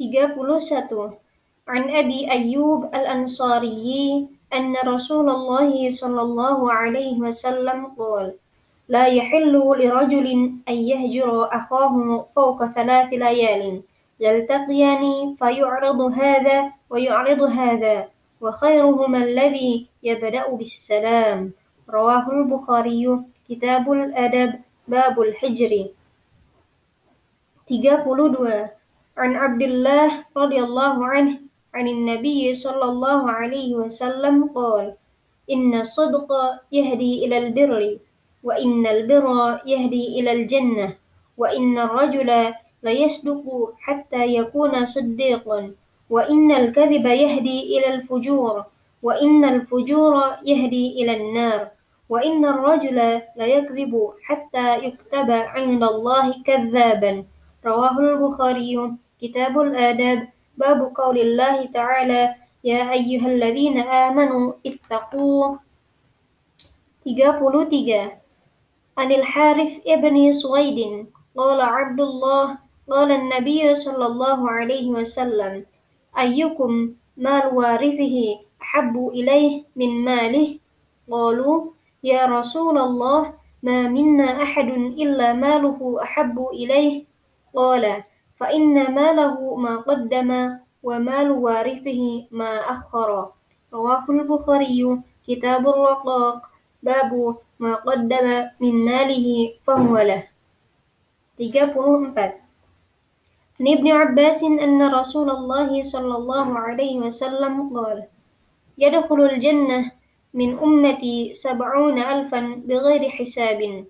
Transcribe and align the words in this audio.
31 0.00 1.18
عن 1.68 1.82
أبي 1.90 2.30
أيوب 2.30 2.84
الأنصاري 2.84 4.28
أن 4.54 4.76
رسول 4.86 5.30
الله 5.30 5.90
صلى 5.90 6.22
الله 6.22 6.72
عليه 6.72 7.20
وسلم 7.20 7.86
قال 7.86 8.34
لا 8.88 9.06
يحل 9.06 9.52
لرجل 9.52 10.26
أن 10.68 10.74
يهجر 10.74 11.56
أخاه 11.56 12.26
فوق 12.36 12.66
ثلاث 12.66 13.12
ليال 13.12 13.82
يلتقيان 14.20 15.34
فيعرض 15.34 16.00
هذا 16.00 16.72
ويعرض 16.90 17.42
هذا 17.42 18.08
وخيرهما 18.40 19.18
الذي 19.18 19.86
يبدأ 20.02 20.56
بالسلام 20.56 21.52
رواه 21.90 22.30
البخاري 22.32 23.24
كتاب 23.48 23.92
الأدب 23.92 24.54
باب 24.88 25.20
الحجر 25.20 25.88
32 27.66 28.68
عن 29.17 29.35
عبد 29.35 29.61
الله 29.61 30.25
رضي 30.37 30.59
الله 30.63 31.05
عنه 31.05 31.33
عن 31.73 31.87
النبي 31.87 32.53
صلى 32.53 32.85
الله 32.85 33.31
عليه 33.31 33.75
وسلم 33.75 34.43
قال 34.55 34.93
إن 35.51 35.73
الصدق 35.79 36.29
يهدي 36.71 37.25
إلى 37.25 37.37
البر 37.37 37.97
وإن 38.43 38.87
البر 38.87 39.27
يهدي 39.65 40.19
إلى 40.19 40.31
الجنة 40.31 40.95
وإن 41.37 41.79
الرجل 41.79 42.53
ليصدق 42.83 43.73
حتى 43.79 44.23
يكون 44.25 44.85
صديقا 44.85 45.71
وإن 46.09 46.51
الكذب 46.51 47.05
يهدي 47.05 47.77
إلى 47.77 47.93
الفجور 47.93 48.65
وإن 49.03 49.45
الفجور 49.45 50.13
يهدي 50.45 50.85
إلى 51.03 51.13
النار 51.17 51.67
وإن 52.09 52.45
الرجل 52.45 53.21
ليكذب 53.37 53.93
حتى 54.23 54.77
يكتب 54.77 55.29
عند 55.31 55.83
الله 55.83 56.43
كذابا 56.43 57.23
رواه 57.65 57.99
البخاري. 57.99 58.75
كتاب 59.23 59.59
الآداب. 59.59 60.19
باب 60.57 60.79
قول 60.95 61.17
الله 61.17 61.65
تعالى 61.65 62.35
يا 62.63 62.91
أيها 62.91 63.27
الذين 63.27 63.79
آمنوا 63.79 64.53
اتقوا. 64.65 65.57
33 67.07 68.11
عن 68.97 69.11
الحارث 69.11 69.71
ابن 69.87 70.31
سويد 70.31 71.07
قال 71.37 71.61
عبد 71.61 72.01
الله 72.01 72.57
قال 72.89 73.11
النبي 73.11 73.75
صلى 73.75 74.05
الله 74.05 74.39
عليه 74.49 74.87
وسلم 74.91 75.65
أيكم 76.19 76.71
مال 77.17 77.45
وارثه 77.47 78.15
أحب 78.61 78.95
إليه 79.07 79.63
من 79.75 79.91
ماله؟ 80.03 80.59
قالوا 81.11 81.71
يا 82.03 82.25
رسول 82.25 82.77
الله 82.77 83.33
ما 83.63 83.87
منا 83.87 84.43
أحد 84.43 84.69
إلا 85.03 85.33
ماله 85.33 85.79
أحب 86.03 86.37
إليه. 86.53 87.03
قال 87.55 88.03
فإن 88.35 88.93
ماله 88.95 89.55
ما 89.55 89.77
قدم 89.77 90.29
ومال 90.83 91.31
وارثه 91.31 92.27
ما 92.31 92.53
أخر 92.59 93.31
رواه 93.73 94.05
البخاري 94.09 95.01
كتاب 95.27 95.67
الرقاق 95.67 96.49
باب 96.83 97.37
ما 97.59 97.73
قدم 97.75 98.27
من 98.61 98.73
ماله 98.85 99.53
فهو 99.63 99.97
له 99.97 100.23
34 101.39 102.43
عن 103.59 103.67
ابن 103.67 103.87
عباس 103.87 104.43
أن 104.43 104.81
رسول 104.93 105.29
الله 105.29 105.81
صلى 105.81 106.15
الله 106.15 106.59
عليه 106.59 106.99
وسلم 106.99 107.77
قال 107.77 108.03
يدخل 108.77 109.21
الجنة 109.21 109.91
من 110.33 110.59
أمتي 110.59 111.33
سبعون 111.33 111.97
ألفا 112.01 112.39
بغير 112.65 113.09
حساب 113.09 113.85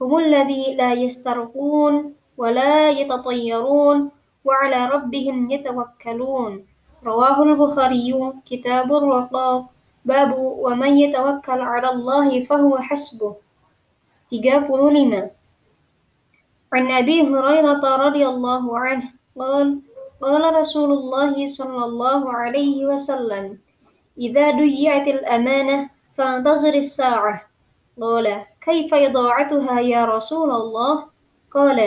هم 0.00 0.18
الذي 0.18 0.74
لا 0.76 0.92
يسترقون 0.92 2.14
ولا 2.38 2.90
يتطيرون 2.90 4.10
وعلى 4.44 4.80
ربهم 4.86 5.50
يتوكلون. 5.50 6.52
رواه 7.04 7.42
البخاري 7.42 8.32
كتاب 8.46 8.88
الرقاق 8.92 9.62
باب 10.04 10.30
ومن 10.38 10.92
يتوكل 10.98 11.60
على 11.60 11.88
الله 11.90 12.44
فهو 12.44 12.78
حسبه. 12.78 13.34
35 14.30 15.30
عن 16.72 16.84
أبي 16.92 17.16
هريرة 17.22 17.96
رضي 17.96 18.24
الله 18.28 18.78
عنه 18.78 19.06
قال 19.38 19.80
قال 20.22 20.42
رسول 20.54 20.90
الله 20.92 21.46
صلى 21.46 21.84
الله 21.84 22.32
عليه 22.32 22.86
وسلم 22.86 23.58
إذا 24.18 24.50
ضيعت 24.50 25.06
الأمانة 25.08 25.90
فانتظر 26.14 26.74
الساعة. 26.74 27.42
قال 28.00 28.26
كيف 28.60 28.94
إضاعتها 28.94 29.80
يا 29.80 30.04
رسول 30.04 30.50
الله؟ 30.50 31.06
قال 31.50 31.78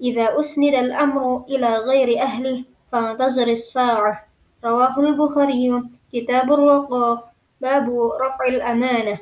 إذا 0.00 0.40
أسند 0.40 0.74
الأمر 0.74 1.44
إلى 1.48 1.76
غير 1.76 2.20
أهله 2.20 2.64
فانتظر 2.92 3.48
الساعة. 3.48 4.24
رواه 4.64 5.00
البخاري 5.00 5.82
كتاب 6.12 6.52
الرقاق 6.52 7.32
باب 7.60 7.86
رفع 8.20 8.44
الأمانة. 8.48 9.18